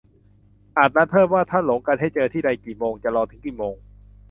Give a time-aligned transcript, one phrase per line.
[0.77, 3.75] -อาจนัดเพิ่มว่า ถ้าหลงกันให้เจอที่ใดกี่โมง จะรอถึงกี่โมง